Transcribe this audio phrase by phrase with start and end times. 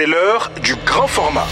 [0.00, 1.46] C'est l'heure du grand format.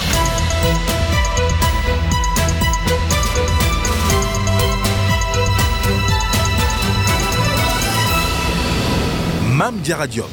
[9.50, 10.30] Mam Diaradiop.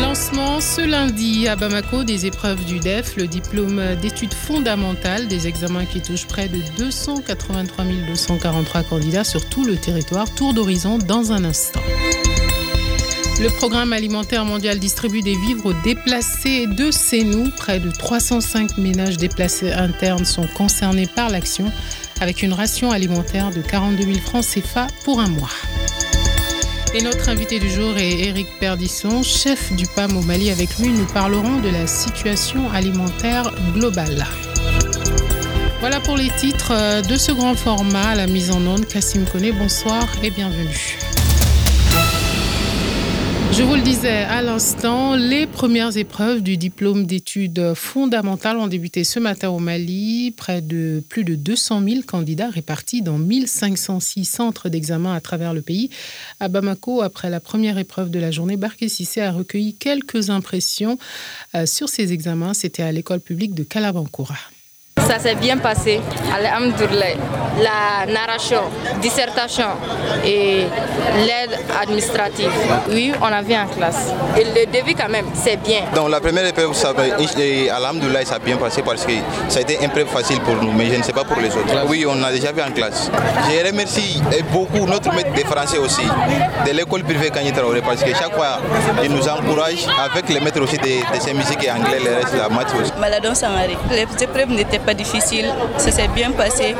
[0.00, 5.84] Lancement ce lundi à Bamako des épreuves du DEF, le diplôme d'études fondamentales, des examens
[5.84, 10.34] qui touchent près de 283 243 candidats sur tout le territoire.
[10.34, 11.82] Tour d'horizon dans un instant.
[13.40, 17.50] Le programme alimentaire mondial distribue des vivres aux déplacés de Sénou.
[17.56, 21.72] Près de 305 ménages déplacés internes sont concernés par l'action,
[22.20, 25.50] avec une ration alimentaire de 42 000 francs CFA pour un mois.
[26.94, 30.50] Et notre invité du jour est Éric Perdisson, chef du PAM au Mali.
[30.50, 34.26] Avec lui, nous parlerons de la situation alimentaire globale.
[35.80, 38.86] Voilà pour les titres de ce grand format, la mise en onde.
[38.86, 40.98] Cassim Kone, bonsoir et bienvenue.
[43.62, 49.04] Je vous le disais à l'instant, les premières épreuves du diplôme d'études fondamentales ont débuté
[49.04, 50.34] ce matin au Mali.
[50.36, 55.62] Près de plus de 200 000 candidats répartis dans 1506 centres d'examen à travers le
[55.62, 55.90] pays.
[56.40, 60.98] À Bamako, après la première épreuve de la journée, Barké Sissé a recueilli quelques impressions
[61.54, 62.54] euh, sur ces examens.
[62.54, 64.38] C'était à l'école publique de Kalabankoura.
[65.00, 66.00] Ça s'est bien passé,
[66.34, 67.16] Alhamdoulilah.
[67.60, 68.62] La narration,
[69.00, 69.66] dissertation
[70.24, 70.66] et
[71.16, 72.50] l'aide administrative.
[72.88, 74.10] Oui, on a vu en classe.
[74.38, 75.80] Et le début quand même, c'est bien.
[75.94, 79.12] Donc la première épreuve, ça, Alhamdoulilah, ça a bien passé parce que
[79.48, 81.48] ça a été un peu facile pour nous, mais je ne sais pas pour les
[81.48, 81.86] autres.
[81.88, 83.10] Oui, on a déjà vu en classe.
[83.50, 86.06] Je remercie beaucoup notre maître de français aussi,
[86.66, 87.52] de l'école privée Kanye
[87.84, 88.60] parce que chaque fois,
[89.02, 92.34] il nous encourage avec les maîtres aussi de, de ces musiques et anglais, le reste,
[92.34, 92.92] la maths aussi.
[92.98, 95.46] Maladon Samari, les épreuves n'étaient pas difficile,
[95.78, 96.74] ça s'est bien passé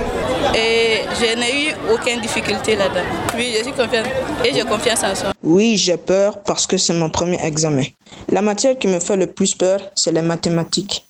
[0.54, 3.06] et je n'ai eu aucune difficulté là-dedans.
[3.36, 4.06] Oui, je suis confiante
[4.44, 5.32] et j'ai confiance en soi.
[5.42, 7.84] Oui, j'ai peur parce que c'est mon premier examen.
[8.28, 11.04] La matière qui me fait le plus peur, c'est les mathématiques.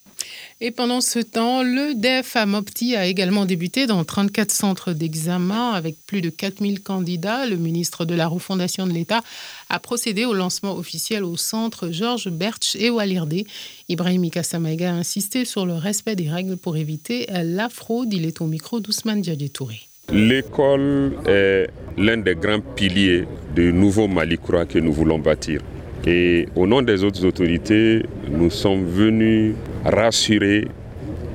[0.65, 5.73] Et pendant ce temps, le DEF à Mopti a également débuté dans 34 centres d'examen
[5.73, 7.47] avec plus de 4000 candidats.
[7.47, 9.23] Le ministre de la refondation de l'État
[9.71, 13.43] a procédé au lancement officiel au centre Georges Bertsch et Walirde.
[13.89, 18.13] Ibrahim Kassamaïga a insisté sur le respect des règles pour éviter la fraude.
[18.13, 19.23] Il est au micro d'Ousmane
[19.53, 19.81] Touré.
[20.13, 25.61] L'école est l'un des grands piliers du nouveau Mali que nous voulons bâtir.
[26.07, 29.55] Et au nom des autres autorités, nous sommes venus
[29.85, 30.69] rassurer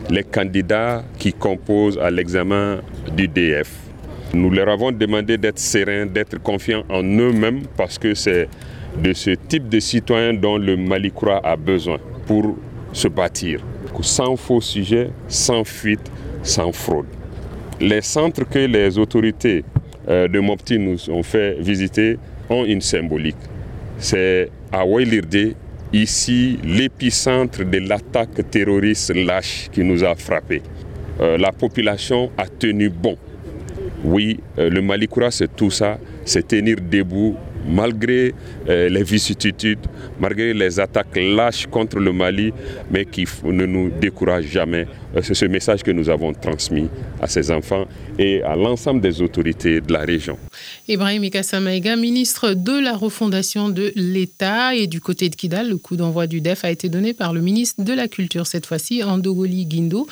[0.10, 2.80] les candidats qui composent à l'examen
[3.16, 3.70] du DF.
[4.34, 8.48] Nous leur avons demandé d'être sereins, d'être confiants en eux-mêmes parce que c'est
[9.02, 12.56] de ce type de citoyens dont le Mali croix a besoin pour
[12.94, 13.62] se bâtir.
[14.02, 16.12] Sans faux sujet, sans fuite,
[16.44, 17.08] sans fraude.
[17.80, 19.64] Les centres que les autorités
[20.08, 22.18] euh, de Mopti nous ont fait visiter
[22.50, 23.36] ont une symbolique.
[23.98, 25.56] C'est à Wailirde,
[25.94, 30.62] ici l'épicentre de l'attaque terroriste lâche qui nous a frappés.
[31.20, 33.18] Euh, la population a tenu bon.
[34.04, 37.36] Oui, euh, le Malikoura, c'est tout ça, c'est tenir debout
[37.68, 38.34] malgré
[38.70, 39.80] euh, les vicissitudes,
[40.20, 42.54] malgré les attaques lâches contre le Mali,
[42.90, 44.88] mais qui ne nous découragent jamais.
[45.18, 46.88] Euh, c'est ce message que nous avons transmis
[47.22, 47.86] à ces enfants
[48.20, 50.38] et à l'ensemble des autorités de la région.
[50.88, 55.96] Ibrahim Ikassamaïga, ministre de la refondation de l'État et du côté de Kidal, le coup
[55.96, 59.66] d'envoi du DEF a été donné par le ministre de la Culture cette fois-ci, Andogoli
[59.66, 60.08] Guindo,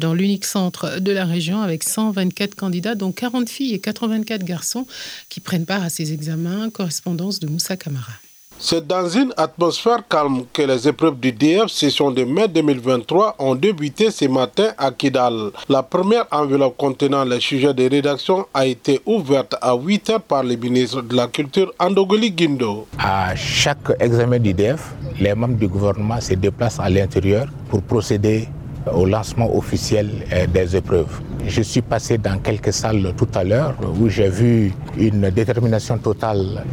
[0.00, 4.86] dans l'unique centre de la région avec 124 candidats, dont 40 filles et 84 garçons
[5.28, 8.27] qui prennent part à ces examens de Moussa Kamara.
[8.60, 13.54] C'est dans une atmosphère calme que les épreuves du DF session de mai 2023 ont
[13.54, 15.52] débuté ce matin à Kidal.
[15.68, 20.42] La première enveloppe contenant les sujets de rédaction a été ouverte à 8 heures par
[20.42, 22.88] le ministre de la Culture Andogoli Guindo.
[22.98, 28.48] À chaque examen du DF, les membres du gouvernement se déplacent à l'intérieur pour procéder
[28.92, 31.20] au lancement officiel euh, des épreuves.
[31.46, 36.64] Je suis passé dans quelques salles tout à l'heure où j'ai vu une détermination totale,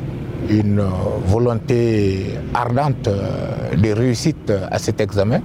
[0.50, 0.83] une
[1.25, 5.41] volonté ardente de réussite à cet examen.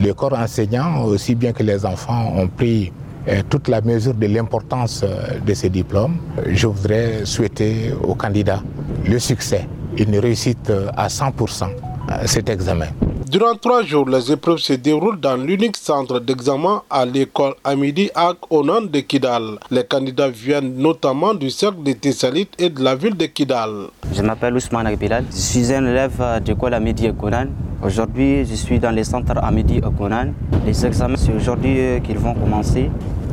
[0.00, 2.92] Le corps enseignant, aussi bien que les enfants, ont pris
[3.28, 5.04] euh, toute la mesure de l'importance
[5.46, 6.16] de ces diplômes.
[6.46, 8.62] Je voudrais souhaiter aux candidats
[9.06, 9.66] le succès,
[9.96, 11.68] une réussite à 100%
[12.08, 12.88] à cet examen.
[13.28, 18.36] Durant trois jours, les épreuves se déroulent dans l'unique centre d'examen à l'école Amidi Ak
[18.50, 19.58] Onan de Kidal.
[19.68, 23.88] Les candidats viennent notamment du cercle de Tessalit et de la ville de Kidal.
[24.14, 25.24] Je m'appelle Ousmane Agbilal.
[25.32, 27.48] Je suis un élève de l'école Amidi Onan.
[27.84, 30.28] Aujourd'hui, je suis dans le centre Amidi Onan.
[30.64, 32.88] Les examens, c'est aujourd'hui qu'ils vont commencer.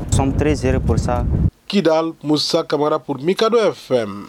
[0.09, 1.23] Nous sommes très heureux pour ça.
[1.67, 4.25] Kidal, Moussa Kamara pour Mikado FM.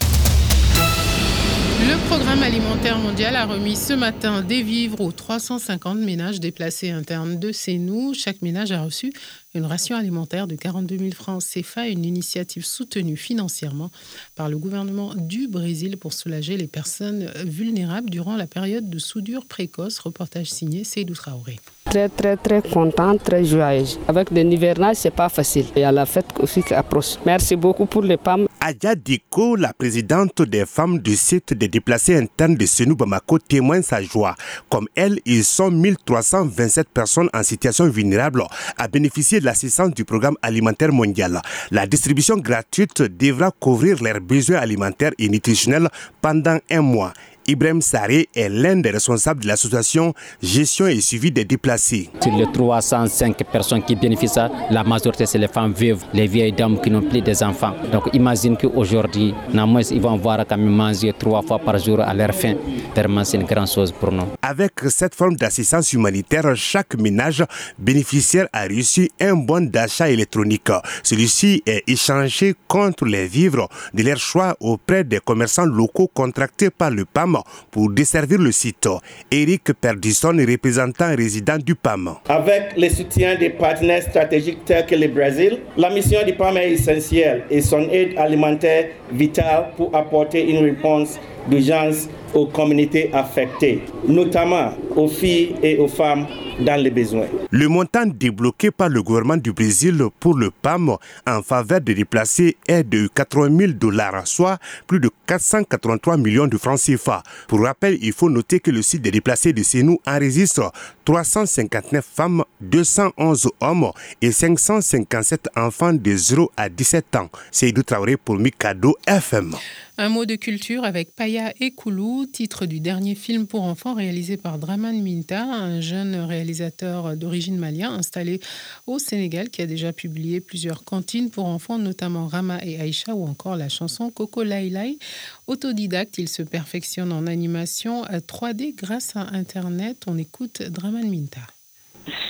[1.86, 7.38] Le programme alimentaire mondial a remis ce matin des vivres aux 350 ménages déplacés internes
[7.38, 8.14] de nous.
[8.14, 9.12] Chaque ménage a reçu
[9.54, 13.90] une ration alimentaire de 42 000 francs CFA, une initiative soutenue financièrement
[14.34, 19.44] par le gouvernement du Brésil pour soulager les personnes vulnérables durant la période de soudure
[19.44, 19.98] précoce.
[19.98, 21.60] Reportage signé Seydou Traoré.
[21.84, 23.98] Très, très, très content, très joyeuse.
[24.08, 25.66] Avec des ce c'est pas facile.
[25.76, 27.18] Il y a la fête aussi qui approche.
[27.26, 28.48] Merci beaucoup pour les femmes.
[28.66, 33.82] Aya Diko, la présidente des femmes du site des déplacés internes de Senou Bamako, témoigne
[33.82, 34.36] sa joie.
[34.70, 38.42] Comme elle, ils sont 1327 personnes en situation vulnérable
[38.78, 41.42] à bénéficier de l'assistance du programme alimentaire mondial.
[41.72, 45.90] La distribution gratuite devra couvrir leurs besoins alimentaires et nutritionnels
[46.22, 47.12] pendant un mois.
[47.46, 52.08] Ibrahim Saré est l'un des responsables de l'association Gestion et suivi des déplacés.
[52.22, 56.80] Sur les 305 personnes qui bénéficient, la majorité c'est les femmes vives, les vieilles dames
[56.80, 57.74] qui n'ont plus des enfants.
[57.92, 62.34] Donc imagine qu'aujourd'hui, ils vont avoir quand même manger trois fois par jour à leur
[62.34, 62.54] faim.
[62.94, 64.26] Vraiment, c'est une grande chose pour nous.
[64.40, 67.44] Avec cette forme d'assistance humanitaire, chaque ménage
[67.78, 70.70] bénéficiaire a reçu un bon d'achat électronique.
[71.02, 76.90] Celui-ci est échangé contre les vivres de leur choix auprès des commerçants locaux contractés par
[76.90, 77.33] le PAM
[77.70, 78.88] pour desservir le site.
[79.30, 82.14] Eric Perdison représentant résident du PAM.
[82.28, 86.72] Avec le soutien des partenaires stratégiques tels que le Brésil, la mission du PAM est
[86.72, 94.72] essentielle et son aide alimentaire vitale pour apporter une réponse d'urgence aux communautés affectées, notamment
[94.96, 96.26] aux filles et aux femmes
[96.60, 97.26] dans les besoins.
[97.50, 100.96] Le montant débloqué par le gouvernement du Brésil pour le PAM
[101.26, 106.56] en faveur des déplacés est de 80 000 dollars, soit plus de 483 millions de
[106.56, 107.22] francs CFA.
[107.48, 110.72] Pour rappel, il faut noter que le site des déplacés de Sénou enregistre
[111.04, 113.90] 359 femmes, 211 hommes
[114.22, 117.28] et 557 enfants de 0 à 17 ans.
[117.50, 119.54] C'est Traoré pour Mikado FM.
[119.96, 124.36] Un mot de culture avec Paya et Koulou, titre du dernier film pour enfants réalisé
[124.36, 128.40] par Draman Minta, un jeune réalisateur d'origine malien installé
[128.88, 133.24] au Sénégal qui a déjà publié plusieurs cantines pour enfants, notamment Rama et Aïcha ou
[133.24, 134.98] encore la chanson Coco Lailai.
[135.46, 140.06] Autodidacte, il se perfectionne en animation 3D grâce à Internet.
[140.08, 141.42] On écoute Draman Minta.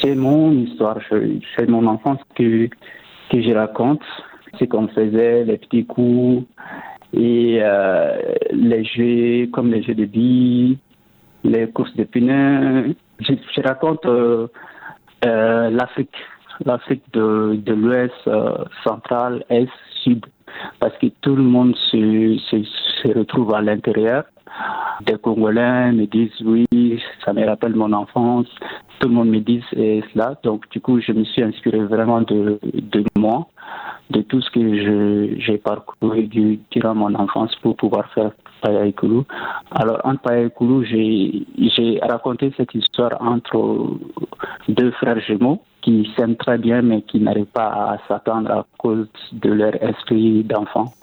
[0.02, 0.98] C'est mon histoire,
[1.56, 2.68] c'est mon enfance que,
[3.30, 4.02] que je raconte.
[4.58, 6.44] C'est qu'on faisait, les petits coups
[7.16, 8.16] et euh,
[8.52, 10.78] les jeux comme les jeux de billes,
[11.44, 12.94] les courses de pneus.
[13.20, 14.48] Je, raconte euh,
[15.24, 16.16] euh, l'Afrique,
[16.64, 18.14] l'Afrique de, de l'Ouest,
[18.82, 19.68] central, Est,
[20.02, 20.24] Sud,
[20.80, 22.62] parce que tout le monde se, se,
[23.02, 24.24] se retrouve à l'intérieur.
[25.06, 26.66] Des Congolais me disent oui,
[27.24, 28.46] ça me rappelle mon enfance.
[29.00, 30.38] Tout le monde me dit cela.
[30.42, 33.48] Donc, du coup, je me suis inspiré vraiment de, de moi
[34.10, 36.28] de tout ce que j'ai parcouru
[36.70, 38.90] durant mon enfance pour pouvoir faire Paya
[39.70, 40.48] Alors, en Paya
[40.90, 43.98] j'ai raconté cette histoire entre
[44.68, 49.08] deux frères jumeaux qui s'aiment très bien mais qui n'arrivent pas à s'attendre à cause
[49.32, 50.94] de leur esprit d'enfant.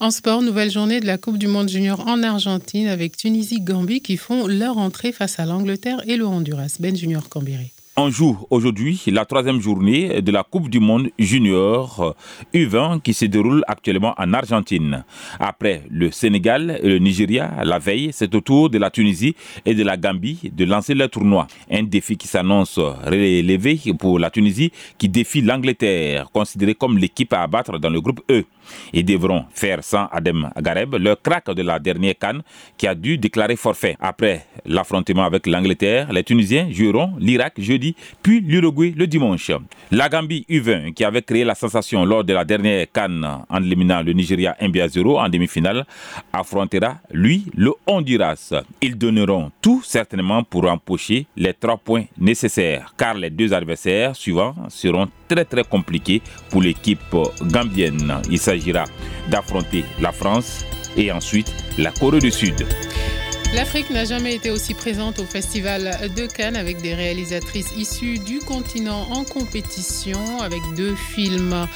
[0.00, 4.16] En sport, nouvelle journée de la Coupe du Monde Junior en Argentine avec Tunisie-Gambie qui
[4.16, 6.76] font leur entrée face à l'Angleterre et le Honduras.
[6.80, 7.72] Ben Junior Cambéré.
[8.00, 12.14] On joue aujourd'hui la troisième journée de la Coupe du Monde Junior
[12.54, 15.04] U20 qui se déroule actuellement en Argentine.
[15.40, 19.34] Après le Sénégal et le Nigeria, la veille, c'est au tour de la Tunisie
[19.66, 21.48] et de la Gambie de lancer le tournoi.
[21.72, 27.42] Un défi qui s'annonce relevé pour la Tunisie qui défie l'Angleterre, considérée comme l'équipe à
[27.42, 28.44] abattre dans le groupe E.
[28.92, 32.42] Ils devront faire sans Adem Gareb, le crack de la dernière canne
[32.76, 33.96] qui a dû déclarer forfait.
[34.00, 39.50] Après l'affrontement avec l'Angleterre, les Tunisiens joueront l'Irak jeudi, puis l'Uruguay le dimanche.
[39.90, 44.02] La Gambie U20, qui avait créé la sensation lors de la dernière canne en éliminant
[44.02, 45.86] le Nigeria 1 0 en demi-finale,
[46.32, 48.54] affrontera, lui, le Honduras.
[48.80, 54.54] Ils donneront tout certainement pour empocher les trois points nécessaires, car les deux adversaires suivants
[54.68, 58.20] seront très très compliqués pour l'équipe gambienne.
[58.58, 58.84] S'agira
[59.30, 60.64] d'affronter la France
[60.96, 62.66] et ensuite la Corée du Sud.
[63.54, 68.40] L'Afrique n'a jamais été aussi présente au Festival de Cannes avec des réalisatrices issues du
[68.40, 71.66] continent en compétition, avec deux films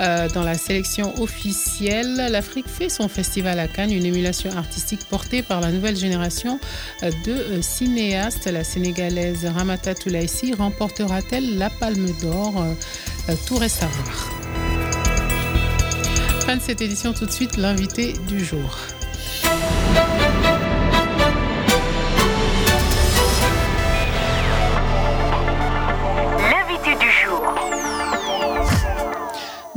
[0.00, 2.28] euh, dans la sélection officielle.
[2.30, 6.58] L'Afrique fait son festival à Cannes, une émulation artistique portée par la nouvelle génération
[7.02, 8.46] euh, de euh, cinéastes.
[8.46, 12.64] La sénégalaise Ramata Toulaïsi remportera-t-elle la Palme d'Or
[13.46, 14.37] Tout reste à voir
[16.56, 18.78] de cette édition, tout de suite l'invité du jour.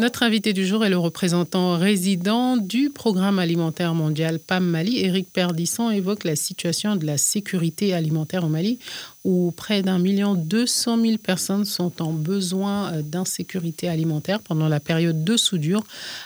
[0.01, 4.97] Notre invité du jour est le représentant résident du Programme alimentaire mondial PAM Mali.
[4.97, 8.79] Éric Perdisson évoque la situation de la sécurité alimentaire au Mali,
[9.25, 14.67] où près d'un million deux cent mille personnes sont en besoin euh, d'insécurité alimentaire pendant
[14.67, 15.83] la période de soudure.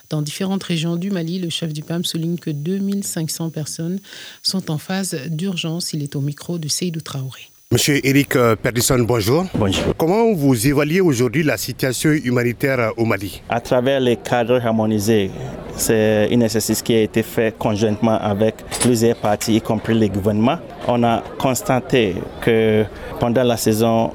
[0.09, 3.99] Dans différentes régions du Mali, le chef du PAM souligne que 2500 personnes
[4.41, 5.91] sont en phase d'urgence.
[5.91, 7.49] Il est au micro de Seydou Traoré.
[7.71, 9.43] Monsieur Eric euh, Perdisson, bonjour.
[9.55, 9.95] Bonjour.
[9.97, 13.41] Comment vous évaluez aujourd'hui la situation humanitaire euh, au Mali?
[13.49, 15.31] À travers les cadres harmonisés,
[15.75, 20.59] c'est un exercice qui a été fait conjointement avec plusieurs parties, y compris les gouvernements.
[20.87, 22.83] On a constaté que
[23.19, 24.11] pendant la saison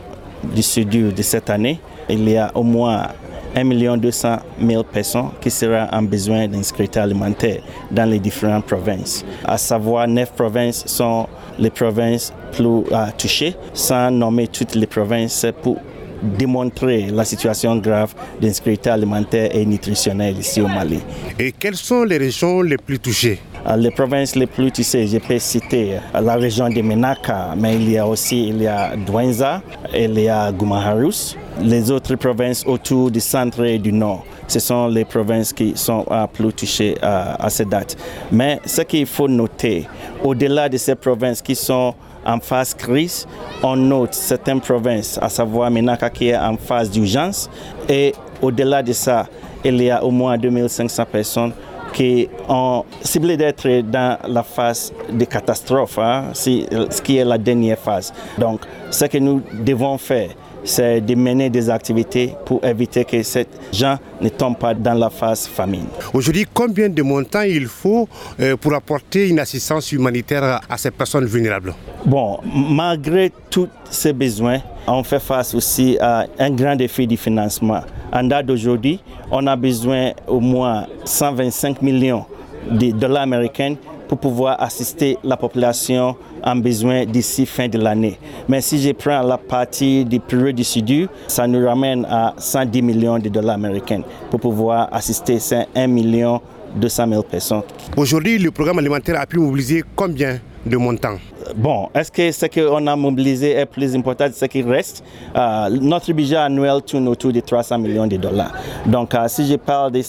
[0.54, 3.08] du sud de cette année, il y a au moins
[3.56, 9.24] 1 200 000 personnes qui seront en besoin d'insécurité alimentaire dans les différentes provinces.
[9.44, 11.26] À savoir, neuf provinces sont
[11.58, 15.76] les provinces plus euh, touchées, sans nommer toutes les provinces pour
[16.22, 21.00] démontrer la situation grave d'insécurité alimentaire et nutritionnelle ici au Mali.
[21.38, 23.38] Et quelles sont les régions les plus touchées?
[23.66, 27.74] Euh, les provinces les plus touchées, je peux citer euh, la région de Menaka, mais
[27.74, 29.62] il y a aussi il y a Douenza,
[29.94, 34.24] il y a Gumaharus, les autres provinces autour du centre et du nord.
[34.48, 37.96] Ce sont les provinces qui sont euh, plus touchées à cette date.
[38.32, 39.86] Mais ce qu'il faut noter,
[40.24, 43.26] au-delà de ces provinces qui sont en phase crise,
[43.62, 47.50] on note certaines provinces, à savoir Menaka qui est en phase d'urgence.
[47.88, 49.26] Et au-delà de ça,
[49.64, 51.52] il y a au moins 2500 personnes
[51.92, 57.78] qui ont ciblé d'être dans la phase de catastrophe, hein, ce qui est la dernière
[57.78, 58.12] phase.
[58.38, 58.60] Donc,
[58.90, 60.30] ce que nous devons faire,
[60.64, 65.10] c'est de mener des activités pour éviter que ces gens ne tombent pas dans la
[65.10, 65.86] phase famine.
[66.12, 68.08] Aujourd'hui, combien de montants il faut
[68.40, 71.74] euh, pour apporter une assistance humanitaire à ces personnes vulnérables?
[72.04, 77.82] Bon, malgré tous ces besoins, on fait face aussi à un grand défi du financement.
[78.12, 79.00] En date d'aujourd'hui,
[79.30, 82.24] on a besoin au moins 125 millions
[82.70, 83.76] de dollars américains
[84.10, 88.18] pour pouvoir assister la population en besoin d'ici fin de l'année.
[88.48, 92.82] Mais si je prends la partie du période du Sud, ça nous ramène à 110
[92.82, 95.38] millions de dollars américains pour pouvoir assister
[95.76, 96.40] 1 million
[96.74, 97.62] 200 000 personnes.
[97.96, 101.18] Aujourd'hui, le programme alimentaire a pu mobiliser combien de montants?
[101.56, 105.02] Bon, est-ce que ce qu'on a mobilisé est plus important que ce qui reste?
[105.36, 108.52] Euh, Notre budget annuel tourne autour de 300 millions de dollars.
[108.86, 110.02] Donc, euh, si je parle de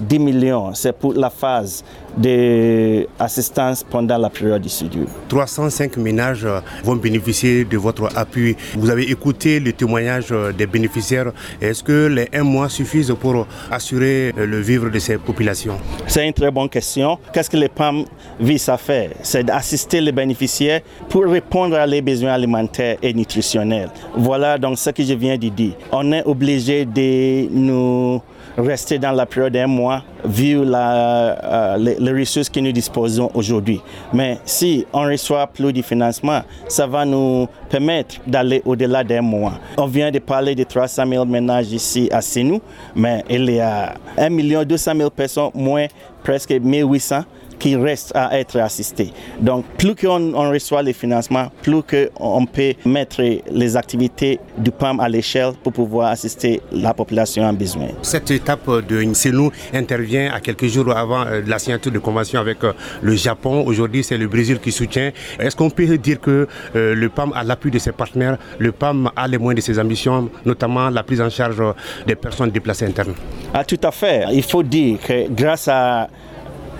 [0.00, 1.84] 110 millions, c'est pour la phase
[2.16, 5.04] d'assistance pendant la période du studio.
[5.28, 6.46] 305 ménages
[6.82, 8.56] vont bénéficier de votre appui.
[8.76, 11.32] Vous avez écouté le témoignage des bénéficiaires.
[11.60, 15.78] Est-ce que les un mois suffisent pour assurer le vivre de ces populations?
[16.06, 17.18] C'est une très bonne question.
[17.32, 18.04] Qu'est-ce que les PAM
[18.40, 19.10] visent à faire?
[19.22, 23.90] C'est d'assister les bénéficiaires pour répondre à leurs besoins alimentaires et nutritionnels.
[24.16, 25.74] Voilà donc ce que je viens de dire.
[25.92, 28.20] On est obligé de nous
[28.56, 33.80] rester dans la période d'un mois vu la, euh, les, ressources que nous disposons aujourd'hui.
[34.12, 39.54] Mais si on reçoit plus de financement, ça va nous permettre d'aller au-delà d'un mois.
[39.78, 42.60] On vient de parler de 300 000 ménages ici à Sinou,
[42.94, 45.86] mais il y a 1 200 000 personnes, moins
[46.22, 47.24] presque 1800
[47.60, 49.12] qui reste à être assisté.
[49.40, 54.98] Donc, plus qu'on on reçoit les financements, plus qu'on peut mettre les activités du PAM
[54.98, 57.88] à l'échelle pour pouvoir assister la population en besoin.
[58.02, 62.64] Cette étape de Nsenu intervient à quelques jours avant euh, la signature de convention avec
[62.64, 63.62] euh, le Japon.
[63.66, 65.10] Aujourd'hui, c'est le Brésil qui soutient.
[65.38, 69.10] Est-ce qu'on peut dire que euh, le PAM a l'appui de ses partenaires, le PAM
[69.14, 71.62] a les moyens de ses ambitions, notamment la prise en charge
[72.06, 73.14] des personnes déplacées internes?
[73.52, 74.24] Ah, Tout à fait.
[74.32, 76.08] Il faut dire que grâce à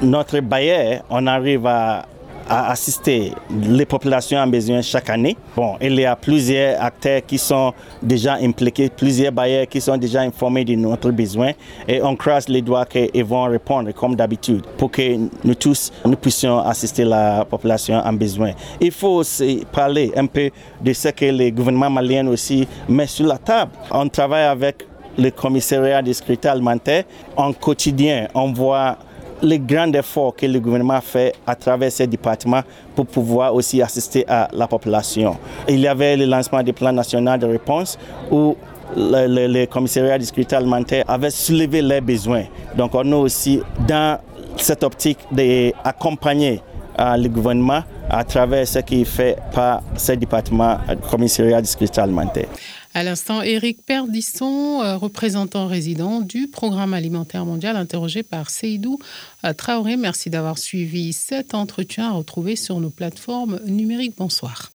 [0.02, 2.07] notre bailleur, on arrive à,
[2.52, 5.37] assister les populations en besoin chaque année.
[5.54, 10.23] Bon, il y a plusieurs acteurs qui sont déjà impliqués, plusieurs bailleurs qui sont déjà
[10.23, 11.52] informés de notre besoin
[11.87, 16.16] et on croise les doigts qu'ils vont répondre comme d'habitude pour que nous tous nous
[16.16, 18.50] puissions assister la population en besoin.
[18.80, 23.28] Il faut aussi parler un peu de ce que le gouvernement malien aussi met sur
[23.28, 23.71] la table.
[23.92, 27.04] On travaille avec le commissariat de sécurité alimentaire.
[27.37, 28.97] En quotidien, on voit
[29.42, 32.62] les grands efforts que le gouvernement fait à travers ces départements
[32.94, 35.37] pour pouvoir aussi assister à la population.
[35.68, 37.99] Il y avait le lancement du plan national de réponse
[38.30, 38.56] où
[38.97, 42.44] le, commissariat de sécurité alimentaire avait soulevé les besoins.
[42.76, 44.18] Donc on est aussi dans
[44.56, 46.61] cette optique d'accompagner
[46.99, 51.66] euh, le gouvernement à travers ce qui est fait par ce département du commissariat de
[51.66, 52.47] sécurité alimentaire.
[52.92, 58.99] À l'instant, Éric Perdisson, euh, représentant résident du Programme alimentaire mondial, interrogé par Seydou
[59.44, 59.97] euh, Traoré.
[59.97, 64.14] Merci d'avoir suivi cet entretien à retrouver sur nos plateformes numériques.
[64.18, 64.68] Bonsoir.